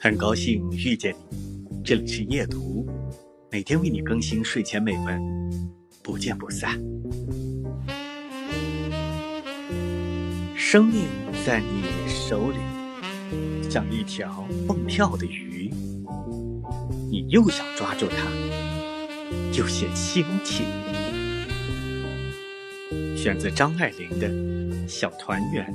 [0.00, 1.12] 很高兴遇见
[1.68, 2.86] 你这里是夜读
[3.50, 5.20] 每天为你更新睡前美文
[6.04, 6.78] 不见不散。
[10.54, 11.06] 生命
[11.44, 12.58] 在你手里
[13.68, 15.68] 像一条蹦跳的鱼
[17.10, 18.30] 你又想抓住它
[19.58, 20.64] 又嫌腥气
[23.16, 25.66] 选择张爱玲的小团圆。